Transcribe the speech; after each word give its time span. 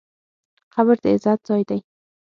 قبر 0.73 0.95
د 1.03 1.05
عبرت 1.13 1.39
ځای 1.47 1.61
دی. 1.69 1.79